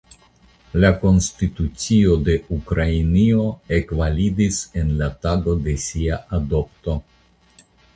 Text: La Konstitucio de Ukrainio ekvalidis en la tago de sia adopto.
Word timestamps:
La 0.83 0.89
Konstitucio 1.03 2.15
de 2.31 2.39
Ukrainio 2.57 3.45
ekvalidis 3.81 4.61
en 4.83 4.93
la 5.05 5.15
tago 5.29 5.59
de 5.71 5.81
sia 5.89 6.23
adopto. 6.43 7.03